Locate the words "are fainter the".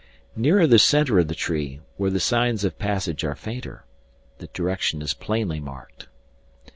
3.23-4.47